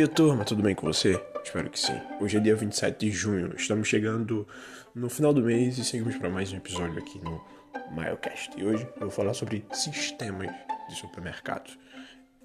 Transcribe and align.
dia, 0.00 0.08
turma, 0.08 0.46
tudo 0.46 0.62
bem 0.62 0.74
com 0.74 0.86
você? 0.86 1.22
Espero 1.44 1.68
que 1.68 1.78
sim. 1.78 1.92
Hoje 2.18 2.38
é 2.38 2.40
dia 2.40 2.56
27 2.56 2.98
de 2.98 3.12
junho, 3.12 3.54
estamos 3.54 3.86
chegando 3.86 4.48
no 4.94 5.10
final 5.10 5.30
do 5.30 5.42
mês 5.42 5.76
e 5.76 5.84
seguimos 5.84 6.16
para 6.16 6.30
mais 6.30 6.50
um 6.54 6.56
episódio 6.56 6.98
aqui 6.98 7.20
no 7.22 7.44
Milecast. 7.90 8.50
E 8.56 8.64
hoje 8.64 8.88
eu 8.94 9.00
vou 9.02 9.10
falar 9.10 9.34
sobre 9.34 9.62
sistemas 9.72 10.50
de 10.88 10.94
supermercados. 10.94 11.78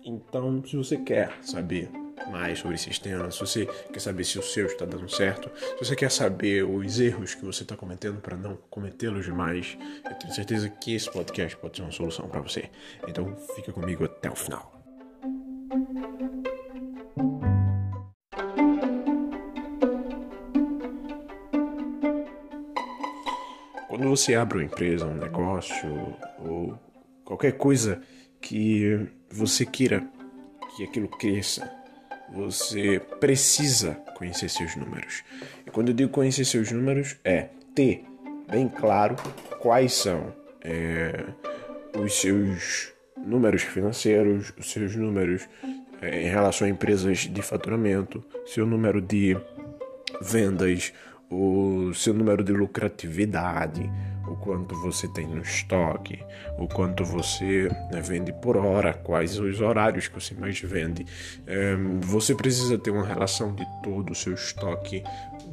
Então, 0.03 0.61
se 0.65 0.75
você 0.75 0.97
quer 0.97 1.31
saber 1.41 1.89
mais 2.29 2.59
sobre 2.59 2.77
sistemas, 2.77 3.35
se 3.35 3.39
você 3.39 3.65
quer 3.65 4.01
saber 4.01 4.25
se 4.25 4.37
o 4.37 4.43
seu 4.43 4.65
está 4.65 4.83
dando 4.83 5.07
certo, 5.07 5.49
se 5.55 5.85
você 5.85 5.95
quer 5.95 6.11
saber 6.11 6.65
os 6.65 6.99
erros 6.99 7.35
que 7.35 7.45
você 7.45 7.63
está 7.63 7.77
cometendo 7.77 8.19
para 8.19 8.35
não 8.35 8.57
cometê-los 8.69 9.29
mais, 9.29 9.77
eu 10.03 10.15
tenho 10.15 10.33
certeza 10.33 10.67
que 10.67 10.93
esse 10.93 11.09
podcast 11.09 11.55
pode 11.55 11.77
ser 11.77 11.83
uma 11.83 11.91
solução 11.93 12.27
para 12.27 12.41
você. 12.41 12.69
Então, 13.07 13.33
fica 13.55 13.71
comigo 13.71 14.03
até 14.03 14.29
o 14.29 14.35
final. 14.35 14.75
Quando 23.95 24.09
você 24.09 24.35
abre 24.35 24.57
uma 24.57 24.65
empresa, 24.65 25.05
um 25.05 25.15
negócio 25.15 26.17
ou 26.39 26.77
qualquer 27.23 27.53
coisa 27.53 28.01
que 28.41 29.07
você 29.31 29.65
queira 29.65 30.05
que 30.75 30.83
aquilo 30.83 31.07
cresça, 31.07 31.71
você 32.33 32.99
precisa 33.21 33.93
conhecer 34.17 34.49
seus 34.49 34.75
números. 34.75 35.23
E 35.65 35.71
quando 35.71 35.87
eu 35.87 35.93
digo 35.93 36.11
conhecer 36.11 36.43
seus 36.43 36.73
números, 36.73 37.15
é 37.23 37.47
ter 37.73 38.03
bem 38.51 38.67
claro 38.67 39.15
quais 39.61 39.93
são 39.93 40.33
é, 40.59 41.27
os 41.97 42.15
seus 42.15 42.91
números 43.25 43.61
financeiros, 43.61 44.51
os 44.59 44.71
seus 44.73 44.93
números 44.93 45.47
é, 46.01 46.23
em 46.23 46.27
relação 46.27 46.67
a 46.67 46.69
empresas 46.69 47.19
de 47.19 47.41
faturamento, 47.41 48.21
seu 48.45 48.65
número 48.65 48.99
de 48.99 49.37
vendas, 50.21 50.91
o 51.29 51.93
seu 51.93 52.13
número 52.13 52.43
de 52.43 52.51
lucratividade, 52.51 53.89
o 54.27 54.35
quanto 54.35 54.75
você 54.81 55.07
tem 55.07 55.27
no 55.27 55.41
estoque, 55.41 56.19
o 56.57 56.67
quanto 56.67 57.03
você 57.03 57.69
né, 57.91 58.01
vende 58.01 58.33
por 58.33 58.57
hora, 58.57 58.93
quais 58.93 59.39
os 59.39 59.61
horários 59.61 60.07
que 60.07 60.15
você 60.15 60.33
mais 60.33 60.59
vende. 60.59 61.05
É, 61.45 61.75
você 62.01 62.33
precisa 62.33 62.77
ter 62.77 62.91
uma 62.91 63.05
relação 63.05 63.53
de 63.53 63.65
todo 63.83 64.11
o 64.11 64.15
seu 64.15 64.33
estoque, 64.33 65.03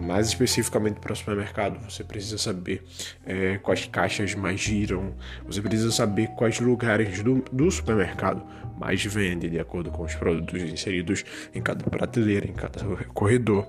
mais 0.00 0.28
especificamente 0.28 1.00
para 1.00 1.12
o 1.12 1.16
supermercado. 1.16 1.78
Você 1.88 2.02
precisa 2.02 2.38
saber 2.38 2.82
é, 3.26 3.58
quais 3.58 3.86
caixas 3.86 4.34
mais 4.34 4.60
giram, 4.60 5.14
você 5.46 5.60
precisa 5.60 5.90
saber 5.90 6.28
quais 6.28 6.58
lugares 6.60 7.22
do, 7.22 7.44
do 7.52 7.70
supermercado 7.70 8.42
mais 8.78 9.04
vende 9.04 9.48
de 9.48 9.60
acordo 9.60 9.90
com 9.90 10.02
os 10.02 10.14
produtos 10.14 10.60
inseridos 10.62 11.24
em 11.54 11.62
cada 11.62 11.84
prateleira, 11.84 12.48
em 12.48 12.52
cada 12.52 12.82
corredor. 13.14 13.66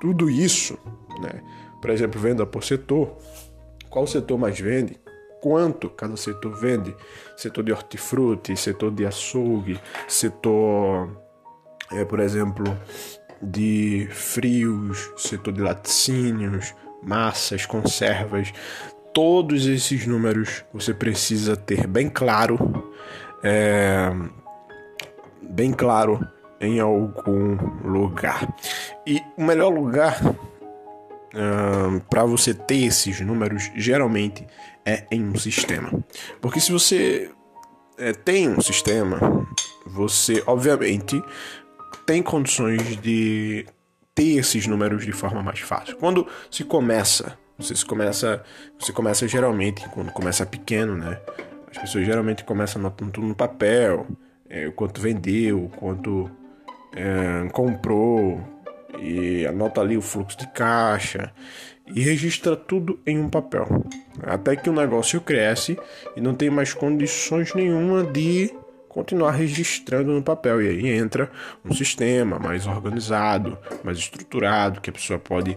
Tudo 0.00 0.30
isso, 0.30 0.78
né? 1.20 1.42
por 1.80 1.90
exemplo, 1.90 2.20
venda 2.20 2.46
por 2.46 2.64
setor, 2.64 3.16
qual 3.88 4.06
setor 4.06 4.38
mais 4.38 4.58
vende, 4.58 4.98
quanto 5.40 5.88
cada 5.88 6.16
setor 6.16 6.56
vende, 6.56 6.94
setor 7.36 7.64
de 7.64 7.72
hortifruti, 7.72 8.56
setor 8.56 8.90
de 8.90 9.06
açougue, 9.06 9.80
setor, 10.06 11.10
é, 11.92 12.04
por 12.04 12.20
exemplo, 12.20 12.64
de 13.40 14.08
frios, 14.10 15.10
setor 15.16 15.52
de 15.52 15.60
laticínios, 15.60 16.74
massas, 17.02 17.64
conservas, 17.64 18.52
todos 19.14 19.66
esses 19.66 20.06
números 20.06 20.64
você 20.72 20.92
precisa 20.92 21.56
ter 21.56 21.86
bem 21.86 22.08
claro, 22.08 22.92
é, 23.42 24.10
bem 25.42 25.72
claro 25.72 26.26
em 26.60 26.80
algum 26.80 27.56
lugar. 27.84 28.54
E 29.06 29.22
o 29.36 29.44
melhor 29.44 29.72
lugar 29.72 30.20
para 32.08 32.24
você 32.24 32.54
ter 32.54 32.84
esses 32.84 33.20
números 33.20 33.70
geralmente 33.76 34.46
é 34.84 35.06
em 35.10 35.22
um 35.22 35.36
sistema. 35.36 35.90
Porque 36.40 36.60
se 36.60 36.72
você 36.72 37.30
é, 37.96 38.12
tem 38.12 38.48
um 38.48 38.60
sistema, 38.60 39.46
você 39.86 40.42
obviamente 40.46 41.22
tem 42.06 42.22
condições 42.22 42.96
de 43.00 43.66
ter 44.14 44.38
esses 44.38 44.66
números 44.66 45.04
de 45.04 45.12
forma 45.12 45.42
mais 45.42 45.60
fácil. 45.60 45.96
Quando 45.96 46.26
se 46.50 46.64
começa, 46.64 47.38
você 47.58 47.74
se 47.74 47.84
começa, 47.84 48.42
você 48.78 48.92
começa 48.92 49.28
geralmente 49.28 49.86
quando 49.90 50.10
começa 50.12 50.46
pequeno, 50.46 50.96
né? 50.96 51.20
As 51.70 51.78
pessoas 51.78 52.06
geralmente 52.06 52.44
começam 52.44 52.80
anotando 52.80 53.12
tudo 53.12 53.26
no 53.26 53.34
papel, 53.34 54.06
é, 54.48 54.66
o 54.66 54.72
quanto 54.72 55.00
vendeu, 55.00 55.64
o 55.64 55.68
quanto 55.68 56.30
é, 56.94 57.48
comprou, 57.52 58.40
e 59.00 59.46
anota 59.46 59.80
ali 59.80 59.96
o 59.96 60.02
fluxo 60.02 60.38
de 60.38 60.46
caixa 60.48 61.32
e 61.86 62.00
registra 62.00 62.56
tudo 62.56 62.98
em 63.06 63.18
um 63.18 63.28
papel. 63.28 63.66
Até 64.22 64.56
que 64.56 64.68
o 64.68 64.72
negócio 64.72 65.20
cresce 65.20 65.78
e 66.16 66.20
não 66.20 66.34
tem 66.34 66.50
mais 66.50 66.74
condições 66.74 67.54
nenhuma 67.54 68.04
de 68.04 68.52
continuar 68.88 69.32
registrando 69.32 70.12
no 70.12 70.22
papel. 70.22 70.62
E 70.62 70.68
aí 70.68 70.88
entra 70.88 71.30
um 71.64 71.72
sistema 71.72 72.38
mais 72.38 72.66
organizado, 72.66 73.56
mais 73.84 73.98
estruturado, 73.98 74.80
que 74.80 74.90
a 74.90 74.92
pessoa 74.92 75.18
pode 75.18 75.56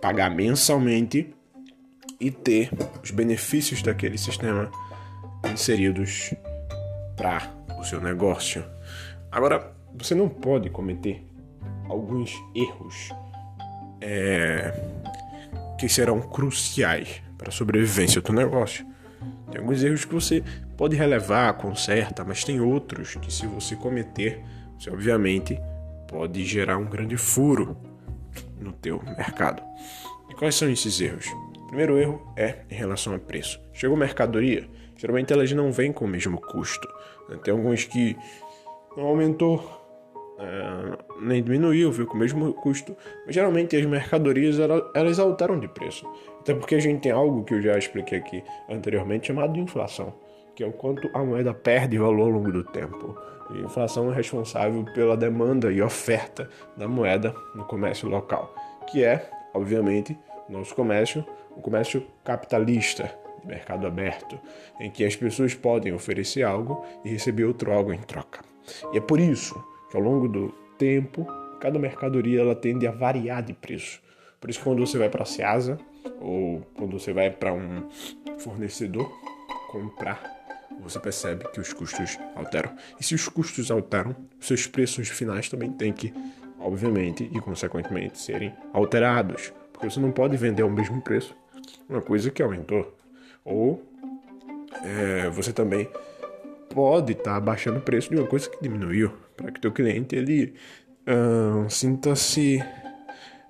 pagar 0.00 0.30
mensalmente 0.30 1.34
e 2.20 2.30
ter 2.30 2.70
os 3.02 3.10
benefícios 3.10 3.82
daquele 3.82 4.18
sistema 4.18 4.70
inseridos 5.50 6.34
para 7.16 7.50
o 7.78 7.84
seu 7.84 8.00
negócio. 8.00 8.64
Agora, 9.30 9.72
você 9.94 10.14
não 10.14 10.28
pode 10.28 10.70
cometer 10.70 11.24
alguns 11.88 12.34
erros 12.54 13.10
é, 14.00 14.72
que 15.78 15.88
serão 15.88 16.20
cruciais 16.20 17.22
para 17.36 17.48
a 17.48 17.52
sobrevivência 17.52 18.20
do 18.20 18.32
negócio. 18.32 18.86
Tem 19.50 19.60
alguns 19.60 19.82
erros 19.82 20.04
que 20.04 20.14
você 20.14 20.42
pode 20.76 20.96
relevar, 20.96 21.52
conserta, 21.54 22.24
mas 22.24 22.42
tem 22.42 22.60
outros 22.60 23.14
que 23.16 23.32
se 23.32 23.46
você 23.46 23.76
cometer, 23.76 24.42
você 24.78 24.90
obviamente 24.90 25.60
pode 26.08 26.44
gerar 26.44 26.78
um 26.78 26.86
grande 26.86 27.16
furo 27.16 27.76
no 28.58 28.72
teu 28.72 29.02
mercado. 29.16 29.62
E 30.30 30.34
quais 30.34 30.54
são 30.54 30.70
esses 30.70 31.00
erros? 31.00 31.26
Primeiro 31.68 31.98
erro 31.98 32.32
é 32.36 32.58
em 32.70 32.74
relação 32.74 33.14
a 33.14 33.18
preço. 33.18 33.60
Chegou 33.72 33.96
mercadoria, 33.96 34.68
geralmente 34.96 35.32
elas 35.32 35.52
não 35.52 35.72
vêm 35.72 35.92
com 35.92 36.04
o 36.04 36.08
mesmo 36.08 36.40
custo. 36.40 36.88
Tem 37.42 37.52
alguns 37.52 37.84
que 37.84 38.16
não 38.96 39.04
aumentou 39.04 39.81
é, 40.42 40.98
nem 41.20 41.42
diminuiu, 41.42 41.92
viu, 41.92 42.06
com 42.06 42.16
o 42.16 42.18
mesmo 42.18 42.52
custo. 42.54 42.96
Mas 43.24 43.34
geralmente 43.34 43.76
as 43.76 43.86
mercadorias 43.86 44.56
elas 44.94 45.18
alteram 45.18 45.58
de 45.58 45.68
preço. 45.68 46.06
Até 46.40 46.54
porque 46.54 46.74
a 46.74 46.80
gente 46.80 47.02
tem 47.02 47.12
algo 47.12 47.44
que 47.44 47.54
eu 47.54 47.62
já 47.62 47.78
expliquei 47.78 48.18
aqui 48.18 48.42
anteriormente 48.68 49.28
chamado 49.28 49.52
de 49.52 49.60
inflação, 49.60 50.12
que 50.56 50.64
é 50.64 50.66
o 50.66 50.72
quanto 50.72 51.08
a 51.14 51.24
moeda 51.24 51.54
perde 51.54 51.96
valor 51.96 52.22
ao 52.22 52.30
longo 52.30 52.50
do 52.50 52.64
tempo. 52.64 53.16
E 53.54 53.60
inflação 53.60 54.10
é 54.10 54.14
responsável 54.14 54.84
pela 54.94 55.16
demanda 55.16 55.70
e 55.70 55.80
oferta 55.80 56.50
da 56.76 56.88
moeda 56.88 57.34
no 57.54 57.64
comércio 57.64 58.08
local, 58.08 58.52
que 58.90 59.04
é, 59.04 59.30
obviamente, 59.54 60.18
nosso 60.48 60.74
comércio, 60.74 61.24
o 61.56 61.60
comércio 61.60 62.04
capitalista, 62.24 63.14
mercado 63.44 63.86
aberto, 63.86 64.38
em 64.80 64.90
que 64.90 65.04
as 65.04 65.14
pessoas 65.14 65.54
podem 65.54 65.92
oferecer 65.92 66.42
algo 66.42 66.84
e 67.04 67.10
receber 67.10 67.44
outro 67.44 67.72
algo 67.72 67.92
em 67.92 67.98
troca. 67.98 68.40
E 68.92 68.98
é 68.98 69.00
por 69.00 69.20
isso 69.20 69.71
que 69.92 69.96
ao 69.98 70.02
longo 70.02 70.26
do 70.26 70.48
tempo, 70.78 71.26
cada 71.60 71.78
mercadoria 71.78 72.40
ela 72.40 72.56
tende 72.56 72.86
a 72.86 72.90
variar 72.90 73.42
de 73.42 73.52
preço. 73.52 74.00
Por 74.40 74.48
isso, 74.48 74.60
quando 74.64 74.84
você 74.84 74.96
vai 74.96 75.10
para 75.10 75.22
a 75.22 75.26
Ceasa 75.26 75.78
ou 76.18 76.62
quando 76.74 76.98
você 76.98 77.12
vai 77.12 77.30
para 77.30 77.52
um 77.52 77.88
fornecedor 78.38 79.06
comprar, 79.70 80.20
você 80.80 80.98
percebe 80.98 81.46
que 81.50 81.60
os 81.60 81.74
custos 81.74 82.18
alteram. 82.34 82.74
E 82.98 83.04
se 83.04 83.14
os 83.14 83.28
custos 83.28 83.70
alteram, 83.70 84.16
seus 84.40 84.66
preços 84.66 85.10
finais 85.10 85.50
também 85.50 85.70
têm 85.70 85.92
que, 85.92 86.12
obviamente 86.58 87.30
e 87.30 87.38
consequentemente, 87.38 88.18
serem 88.18 88.52
alterados. 88.72 89.52
Porque 89.74 89.90
você 89.90 90.00
não 90.00 90.10
pode 90.10 90.38
vender 90.38 90.62
ao 90.62 90.70
mesmo 90.70 91.02
preço 91.02 91.36
uma 91.86 92.00
coisa 92.00 92.30
que 92.30 92.42
aumentou. 92.42 92.96
Ou 93.44 93.82
é, 94.82 95.28
você 95.28 95.52
também 95.52 95.86
pode 96.72 97.12
estar 97.12 97.34
tá 97.34 97.40
baixando 97.40 97.78
o 97.78 97.82
preço 97.82 98.10
de 98.10 98.16
uma 98.16 98.26
coisa 98.26 98.48
que 98.48 98.60
diminuiu 98.60 99.12
para 99.36 99.50
que 99.50 99.60
teu 99.60 99.72
cliente 99.72 100.16
ele 100.16 100.54
uh, 101.06 101.68
sinta-se 101.68 102.62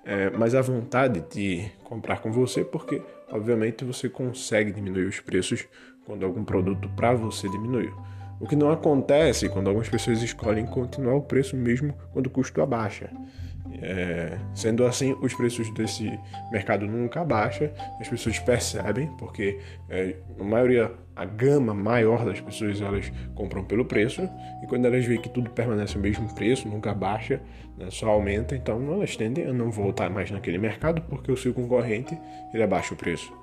é, 0.05 0.29
mais 0.31 0.53
à 0.53 0.61
vontade 0.61 1.23
de 1.31 1.69
comprar 1.83 2.19
com 2.19 2.31
você, 2.31 2.63
porque 2.63 3.01
obviamente 3.31 3.85
você 3.85 4.09
consegue 4.09 4.71
diminuir 4.71 5.05
os 5.05 5.19
preços 5.19 5.65
quando 6.05 6.25
algum 6.25 6.43
produto 6.43 6.89
para 6.89 7.13
você 7.13 7.49
diminuiu. 7.49 7.95
O 8.39 8.47
que 8.47 8.55
não 8.55 8.71
acontece 8.71 9.47
quando 9.47 9.67
algumas 9.67 9.89
pessoas 9.89 10.21
escolhem 10.21 10.65
continuar 10.65 11.15
o 11.15 11.21
preço 11.21 11.55
mesmo 11.55 11.93
quando 12.11 12.27
o 12.27 12.29
custo 12.29 12.61
abaixa. 12.61 13.09
É, 13.81 14.37
sendo 14.53 14.85
assim, 14.85 15.15
os 15.21 15.33
preços 15.33 15.73
desse 15.73 16.19
mercado 16.51 16.85
nunca 16.85 17.21
abaixam, 17.21 17.69
as 17.99 18.07
pessoas 18.07 18.37
percebem, 18.39 19.07
porque 19.17 19.59
é, 19.89 20.15
a 20.39 20.43
maioria, 20.43 20.91
a 21.15 21.25
gama 21.25 21.73
maior 21.73 22.23
das 22.23 22.39
pessoas, 22.39 22.79
elas 22.81 23.11
compram 23.33 23.63
pelo 23.63 23.83
preço, 23.83 24.21
e 24.63 24.67
quando 24.67 24.85
elas 24.85 25.05
veem 25.05 25.19
que 25.19 25.29
tudo 25.29 25.49
permanece 25.49 25.97
o 25.97 26.01
mesmo 26.01 26.33
preço, 26.35 26.67
nunca 26.67 26.93
baixa, 26.93 27.41
né, 27.77 27.87
só 27.89 28.09
aumenta, 28.09 28.55
então 28.55 28.93
elas 28.93 29.15
tendem 29.15 29.47
a 29.47 29.53
não 29.53 29.71
voltar 29.71 30.09
mais 30.09 30.29
naquele 30.29 30.57
mercado, 30.57 31.01
porque 31.01 31.31
o 31.31 31.37
seu 31.37 31.53
concorrente, 31.53 32.17
ele 32.53 32.63
abaixa 32.63 32.93
o 32.93 32.97
preço. 32.97 33.33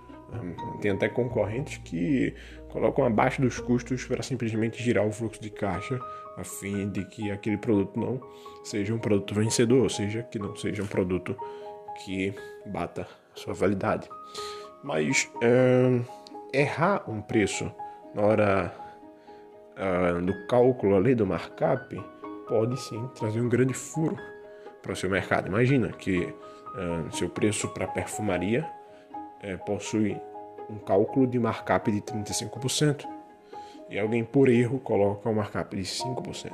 Tem 0.81 0.93
até 0.93 1.09
concorrentes 1.09 1.79
que 1.79 2.35
colocam 2.73 3.05
abaixo 3.05 3.43
dos 3.43 3.59
custos 3.61 4.05
para 4.05 4.23
simplesmente 4.23 4.83
girar 4.83 5.07
o 5.07 5.13
fluxo 5.13 5.41
de 5.41 5.51
caixa 5.51 6.01
a 6.37 6.45
fim 6.45 6.89
de 6.89 7.05
que 7.05 7.31
aquele 7.31 7.59
produto 7.59 7.99
não 7.99 8.21
seja 8.65 8.95
um 8.95 8.99
produto 8.99 9.35
vencedor, 9.35 9.83
ou 9.83 9.89
seja, 9.89 10.23
que 10.23 10.39
não 10.39 10.57
seja 10.57 10.83
um 10.83 10.87
produto 10.87 11.37
que 12.05 12.33
bata 12.67 13.03
a 13.03 13.37
sua 13.37 13.53
validade. 13.53 14.09
Mas 14.83 15.31
errar 16.53 17.05
um 17.09 17.21
preço 17.21 17.71
na 18.15 18.23
hora 18.23 18.75
do 20.25 20.47
cálculo 20.47 20.97
ali 20.97 21.15
do 21.15 21.27
markup 21.27 22.03
pode 22.49 22.81
sim 22.81 23.09
trazer 23.15 23.41
um 23.41 23.49
grande 23.49 23.75
furo 23.75 24.17
para 24.83 24.93
o 24.93 24.97
seu 24.97 25.11
mercado. 25.11 25.49
Imagina 25.49 25.89
que 25.89 26.35
seu 27.13 27.29
preço 27.29 27.69
para 27.69 27.87
perfumaria 27.87 28.67
é, 29.43 29.57
possui 29.57 30.17
um 30.71 30.79
cálculo 30.79 31.27
de 31.27 31.39
markup 31.39 31.91
de 31.91 32.01
35% 32.01 33.07
e 33.89 33.99
alguém 33.99 34.25
por 34.25 34.49
erro 34.49 34.79
coloca 34.79 35.29
um 35.29 35.35
markup 35.35 35.77
de 35.77 35.83
5%. 35.83 36.53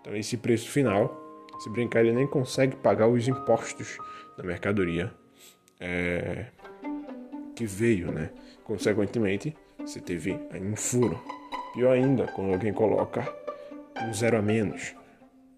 Então 0.00 0.16
esse 0.16 0.36
preço 0.36 0.70
final, 0.70 1.46
se 1.60 1.70
brincar, 1.70 2.00
ele 2.00 2.12
nem 2.12 2.26
consegue 2.26 2.76
pagar 2.76 3.08
os 3.08 3.26
impostos 3.26 3.98
da 4.36 4.44
mercadoria 4.44 5.12
é, 5.80 6.46
que 7.54 7.66
veio, 7.66 8.12
né? 8.12 8.30
Consequentemente, 8.64 9.56
você 9.78 10.00
teve 10.00 10.38
um 10.54 10.76
furo. 10.76 11.20
Pior 11.74 11.92
ainda, 11.92 12.26
quando 12.28 12.52
alguém 12.52 12.72
coloca 12.72 13.26
um 14.00 14.14
zero 14.14 14.38
a 14.38 14.42
menos 14.42 14.94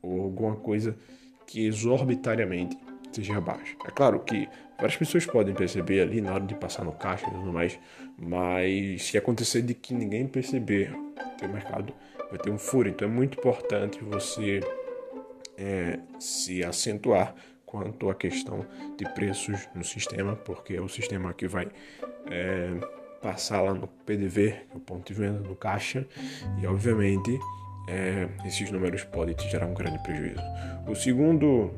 ou 0.02 0.22
alguma 0.22 0.56
coisa 0.56 0.96
que 1.46 1.66
exorbitariamente 1.66 2.76
seja 3.14 3.40
baixa. 3.40 3.76
É 3.86 3.90
claro 3.90 4.20
que 4.20 4.48
várias 4.76 4.96
pessoas 4.96 5.26
podem 5.26 5.54
perceber 5.54 6.00
ali 6.00 6.20
na 6.20 6.34
hora 6.34 6.44
de 6.44 6.54
passar 6.54 6.84
no 6.84 6.92
caixa 6.92 7.26
e 7.26 7.30
tudo 7.30 7.52
mais, 7.52 7.78
mas 8.18 9.02
se 9.02 9.16
acontecer 9.16 9.62
de 9.62 9.74
que 9.74 9.94
ninguém 9.94 10.26
perceber, 10.26 10.92
o 11.42 11.48
mercado 11.48 11.92
vai 12.30 12.38
ter 12.38 12.50
um 12.50 12.58
furo. 12.58 12.88
Então 12.88 13.08
é 13.08 13.10
muito 13.10 13.38
importante 13.38 14.02
você 14.02 14.60
é, 15.56 15.98
se 16.18 16.64
acentuar 16.64 17.34
quanto 17.64 18.08
à 18.08 18.14
questão 18.14 18.64
de 18.96 19.04
preços 19.14 19.68
no 19.74 19.84
sistema, 19.84 20.36
porque 20.36 20.74
é 20.74 20.80
o 20.80 20.88
sistema 20.88 21.32
que 21.32 21.48
vai 21.48 21.68
é, 22.30 22.70
passar 23.20 23.62
lá 23.62 23.74
no 23.74 23.88
PDV, 23.88 24.52
que 24.52 24.74
é 24.74 24.76
o 24.76 24.80
ponto 24.80 25.12
de 25.12 25.18
venda 25.18 25.40
no 25.40 25.56
caixa, 25.56 26.06
e 26.60 26.66
obviamente 26.66 27.38
é, 27.88 28.28
esses 28.46 28.70
números 28.70 29.04
podem 29.04 29.34
te 29.34 29.48
gerar 29.48 29.66
um 29.66 29.74
grande 29.74 29.98
prejuízo. 30.02 30.40
O 30.86 30.94
segundo 30.94 31.72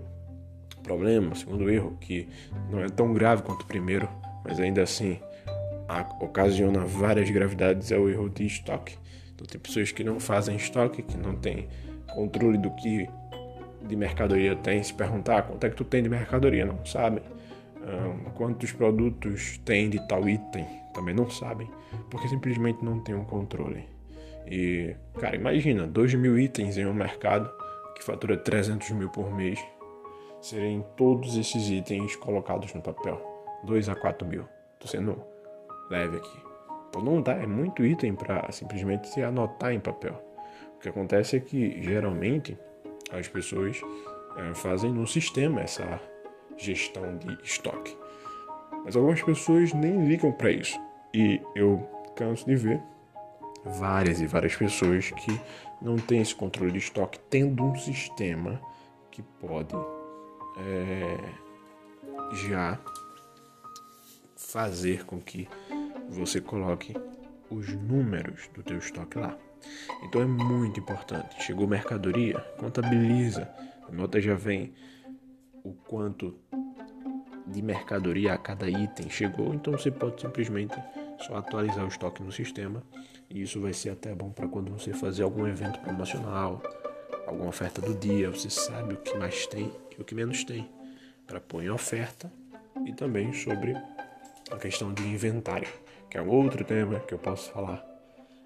problema, 0.86 1.32
o 1.32 1.36
segundo 1.36 1.68
erro, 1.68 1.98
que 2.00 2.28
não 2.70 2.80
é 2.80 2.88
tão 2.88 3.12
grave 3.12 3.42
quanto 3.42 3.62
o 3.62 3.66
primeiro, 3.66 4.08
mas 4.44 4.60
ainda 4.60 4.82
assim 4.82 5.18
ocasiona 6.20 6.80
várias 6.84 7.28
gravidades, 7.28 7.90
é 7.90 7.98
o 7.98 8.08
erro 8.08 8.28
de 8.28 8.46
estoque. 8.46 8.96
Então 9.34 9.46
tem 9.46 9.60
pessoas 9.60 9.90
que 9.90 10.04
não 10.04 10.20
fazem 10.20 10.56
estoque, 10.56 11.02
que 11.02 11.16
não 11.16 11.34
têm 11.34 11.68
controle 12.14 12.56
do 12.56 12.70
que 12.70 13.08
de 13.86 13.96
mercadoria 13.96 14.54
tem. 14.54 14.82
Se 14.82 14.94
perguntar 14.94 15.42
quanto 15.42 15.64
é 15.64 15.70
que 15.70 15.76
tu 15.76 15.84
tem 15.84 16.02
de 16.02 16.08
mercadoria, 16.08 16.64
não 16.64 16.84
sabem. 16.86 17.22
Um, 17.82 18.30
quantos 18.30 18.72
produtos 18.72 19.58
tem 19.64 19.90
de 19.90 20.04
tal 20.08 20.28
item, 20.28 20.66
também 20.92 21.14
não 21.14 21.30
sabem, 21.30 21.70
porque 22.10 22.28
simplesmente 22.28 22.84
não 22.84 22.98
tem 23.00 23.14
um 23.14 23.24
controle. 23.24 23.84
E, 24.46 24.94
cara, 25.18 25.36
imagina, 25.36 25.86
2 25.86 26.14
mil 26.14 26.38
itens 26.38 26.78
em 26.78 26.86
um 26.86 26.94
mercado 26.94 27.50
que 27.94 28.02
fatura 28.02 28.36
300 28.36 28.90
mil 28.90 29.08
por 29.08 29.32
mês 29.32 29.58
serem 30.40 30.84
todos 30.96 31.36
esses 31.36 31.68
itens 31.70 32.16
colocados 32.16 32.72
no 32.74 32.82
papel. 32.82 33.20
2 33.64 33.88
a 33.88 33.94
4 33.94 34.26
mil. 34.26 34.44
Tô 34.78 34.86
sendo 34.86 35.22
leve 35.90 36.16
aqui. 36.18 36.46
Então 36.88 37.02
não 37.02 37.20
dá, 37.20 37.32
é 37.32 37.46
muito 37.46 37.84
item 37.84 38.14
para 38.14 38.50
simplesmente 38.52 39.08
se 39.08 39.22
anotar 39.22 39.72
em 39.72 39.80
papel. 39.80 40.14
O 40.76 40.78
que 40.78 40.88
acontece 40.88 41.36
é 41.36 41.40
que 41.40 41.82
geralmente 41.82 42.56
as 43.12 43.28
pessoas 43.28 43.80
é, 44.36 44.54
fazem 44.54 44.92
no 44.92 45.06
sistema 45.06 45.60
essa 45.60 46.00
gestão 46.56 47.16
de 47.16 47.38
estoque. 47.42 47.96
Mas 48.84 48.96
algumas 48.96 49.22
pessoas 49.22 49.72
nem 49.72 50.06
ligam 50.06 50.32
para 50.32 50.50
isso. 50.50 50.78
E 51.12 51.40
eu 51.54 51.86
canso 52.14 52.46
de 52.46 52.56
ver 52.56 52.80
várias 53.64 54.20
e 54.20 54.26
várias 54.26 54.54
pessoas 54.54 55.10
que 55.10 55.40
não 55.82 55.96
têm 55.96 56.20
esse 56.20 56.34
controle 56.34 56.72
de 56.72 56.78
estoque, 56.78 57.18
tendo 57.30 57.64
um 57.64 57.74
sistema 57.76 58.60
que 59.10 59.22
pode 59.22 59.74
é, 60.56 61.16
já 62.34 62.78
fazer 64.36 65.04
com 65.04 65.20
que 65.20 65.48
você 66.08 66.40
coloque 66.40 66.94
os 67.50 67.72
números 67.72 68.48
do 68.54 68.62
teu 68.62 68.78
estoque 68.78 69.18
lá. 69.18 69.36
Então 70.02 70.20
é 70.20 70.26
muito 70.26 70.80
importante. 70.80 71.42
Chegou 71.42 71.66
mercadoria, 71.66 72.38
contabiliza. 72.58 73.50
A 73.88 73.92
nota 73.92 74.20
já 74.20 74.34
vem 74.34 74.72
o 75.64 75.72
quanto 75.72 76.34
de 77.46 77.62
mercadoria 77.62 78.34
a 78.34 78.38
cada 78.38 78.68
item 78.68 79.08
chegou, 79.08 79.54
então 79.54 79.72
você 79.72 79.90
pode 79.90 80.20
simplesmente 80.20 80.74
só 81.20 81.36
atualizar 81.36 81.84
o 81.84 81.88
estoque 81.88 82.22
no 82.22 82.32
sistema 82.32 82.82
e 83.30 83.42
isso 83.42 83.60
vai 83.60 83.72
ser 83.72 83.90
até 83.90 84.14
bom 84.14 84.30
para 84.30 84.48
quando 84.48 84.70
você 84.72 84.92
fazer 84.92 85.22
algum 85.22 85.46
evento 85.46 85.78
promocional, 85.80 86.62
alguma 87.26 87.48
oferta 87.48 87.80
do 87.80 87.94
dia, 87.94 88.30
você 88.30 88.48
sabe 88.48 88.94
o 88.94 88.98
que 88.98 89.16
mais 89.18 89.46
tem 89.46 89.70
e 89.96 90.00
o 90.00 90.04
que 90.04 90.14
menos 90.14 90.44
tem 90.44 90.70
para 91.26 91.40
pôr 91.40 91.64
em 91.64 91.70
oferta 91.70 92.32
e 92.86 92.92
também 92.92 93.32
sobre 93.32 93.74
a 94.50 94.56
questão 94.56 94.94
de 94.94 95.02
inventário, 95.02 95.68
que 96.08 96.16
é 96.16 96.22
outro 96.22 96.64
tema 96.64 97.00
que 97.00 97.12
eu 97.12 97.18
posso 97.18 97.50
falar 97.50 97.84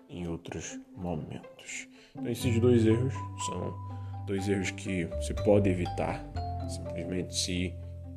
em 0.09 0.27
outros 0.27 0.79
momentos. 0.97 1.87
Então, 2.17 2.31
esses 2.31 2.59
dois 2.59 2.87
erros 2.87 3.15
são 3.47 3.75
dois 4.27 4.49
erros 4.49 4.71
que 4.71 5.05
você 5.05 5.35
pode 5.35 5.69
evitar 5.69 6.25
simplesmente 6.69 7.37
se 7.37 7.75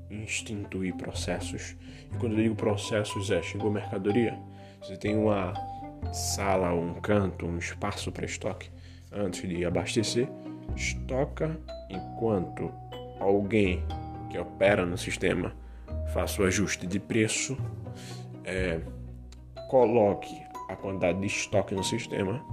instituir 0.09 0.95
processos. 0.95 1.75
E 2.11 2.17
quando 2.17 2.33
eu 2.33 2.43
digo 2.43 2.55
processos, 2.55 3.31
é 3.31 3.41
chegou 3.41 3.69
mercadoria, 3.69 4.37
você 4.81 4.95
tem 4.95 5.15
uma 5.15 5.53
sala, 6.13 6.73
um 6.73 6.93
canto, 6.95 7.45
um 7.45 7.57
espaço 7.57 8.11
para 8.11 8.25
estoque 8.25 8.69
antes 9.11 9.47
de 9.47 9.65
abastecer, 9.65 10.27
estoca 10.75 11.59
enquanto 11.89 12.71
alguém 13.19 13.83
que 14.29 14.37
opera 14.37 14.85
no 14.85 14.97
sistema 14.97 15.53
faça 16.13 16.41
o 16.41 16.45
ajuste 16.45 16.85
de 16.85 16.99
preço, 16.99 17.57
é, 18.43 18.79
coloque 19.69 20.41
a 20.69 20.75
quantidade 20.75 21.19
de 21.19 21.27
estoque 21.27 21.73
no 21.73 21.83
sistema 21.83 22.43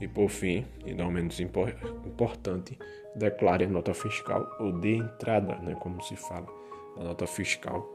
e, 0.00 0.08
por 0.08 0.28
fim, 0.28 0.66
e 0.84 0.94
não 0.94 1.10
menos 1.10 1.38
importante, 1.40 2.78
declare 3.14 3.64
a 3.64 3.68
nota 3.68 3.92
fiscal 3.92 4.48
ou 4.58 4.72
dê 4.72 4.96
entrada, 4.96 5.56
né, 5.56 5.76
como 5.80 6.02
se 6.02 6.16
fala, 6.16 6.46
a 6.96 7.04
nota 7.04 7.26
fiscal 7.26 7.86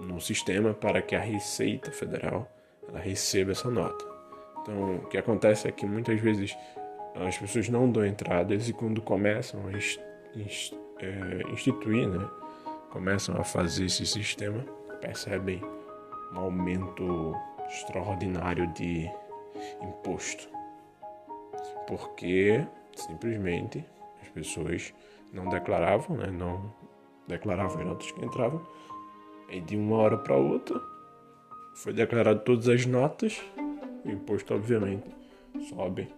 no 0.00 0.20
sistema 0.20 0.72
para 0.72 1.02
que 1.02 1.14
a 1.14 1.20
Receita 1.20 1.92
Federal 1.92 2.50
receba 2.94 3.52
essa 3.52 3.70
nota. 3.70 4.04
Então, 4.62 4.96
o 4.96 5.06
que 5.08 5.18
acontece 5.18 5.68
é 5.68 5.72
que 5.72 5.86
muitas 5.86 6.18
vezes 6.20 6.56
as 7.14 7.38
pessoas 7.38 7.68
não 7.68 7.90
dão 7.90 8.04
entradas 8.04 8.68
e 8.68 8.72
quando 8.72 9.02
começam 9.02 9.60
a 9.66 9.72
é, 11.02 11.52
instituir, 11.52 12.08
né, 12.08 12.28
começam 12.90 13.36
a 13.40 13.44
fazer 13.44 13.86
esse 13.86 14.06
sistema, 14.06 14.64
percebem 15.00 15.62
um 16.32 16.38
aumento 16.38 17.34
extraordinário 17.68 18.66
de 18.68 19.10
imposto. 19.82 20.48
Porque 21.86 22.64
simplesmente 22.94 23.84
as 24.22 24.28
pessoas 24.28 24.94
não 25.32 25.48
declaravam, 25.48 26.16
né? 26.16 26.26
não 26.26 26.72
declaravam 27.26 27.80
as 27.80 27.86
notas 27.86 28.10
que 28.12 28.24
entravam, 28.24 28.60
e 29.48 29.60
de 29.60 29.76
uma 29.76 29.96
hora 29.96 30.18
para 30.18 30.36
outra 30.36 30.80
foi 31.74 31.92
declarado 31.92 32.40
todas 32.40 32.68
as 32.68 32.86
notas, 32.86 33.40
o 34.04 34.10
imposto 34.10 34.54
obviamente 34.54 35.08
sobe 35.68 36.08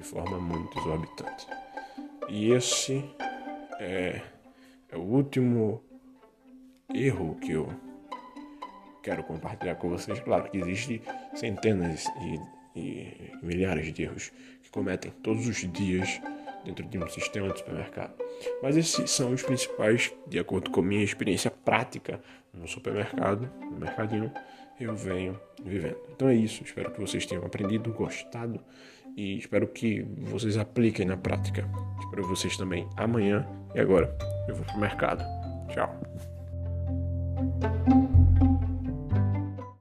de 0.00 0.06
forma 0.06 0.38
muito 0.38 0.78
exorbitante. 0.78 1.46
E 2.28 2.52
esse 2.52 3.04
é 3.78 4.22
é 4.92 4.96
o 4.96 5.02
último 5.02 5.82
erro 6.92 7.36
que 7.36 7.52
eu 7.52 7.72
quero 9.02 9.22
compartilhar 9.22 9.76
com 9.76 9.88
vocês. 9.88 10.18
Claro 10.20 10.50
que 10.50 10.58
existe 10.58 11.00
centenas 11.34 12.06
e 12.74 13.30
milhares 13.42 13.92
de 13.92 14.02
erros 14.02 14.32
que 14.62 14.70
cometem 14.70 15.12
todos 15.22 15.46
os 15.46 15.58
dias 15.72 16.20
dentro 16.64 16.84
de 16.86 16.98
um 16.98 17.08
sistema 17.08 17.50
de 17.52 17.58
supermercado. 17.60 18.14
Mas 18.62 18.76
esses 18.76 19.10
são 19.10 19.32
os 19.32 19.42
principais, 19.42 20.12
de 20.26 20.38
acordo 20.38 20.70
com 20.70 20.82
minha 20.82 21.04
experiência 21.04 21.50
prática 21.50 22.20
no 22.52 22.66
supermercado, 22.66 23.48
no 23.70 23.78
mercadinho, 23.78 24.32
eu 24.80 24.94
venho 24.96 25.40
vivendo. 25.62 25.98
Então 26.10 26.28
é 26.28 26.34
isso. 26.34 26.64
Espero 26.64 26.90
que 26.90 27.00
vocês 27.00 27.24
tenham 27.26 27.44
aprendido, 27.44 27.92
gostado 27.92 28.60
e 29.16 29.38
espero 29.38 29.66
que 29.68 30.02
vocês 30.22 30.56
apliquem 30.56 31.06
na 31.06 31.16
prática. 31.16 31.68
Espero 32.00 32.26
vocês 32.26 32.56
também 32.56 32.88
amanhã 32.96 33.46
e 33.74 33.80
agora 33.80 34.16
eu 34.48 34.54
vou 34.54 34.64
pro 34.64 34.78
mercado. 34.78 35.24
Tchau. 35.68 36.00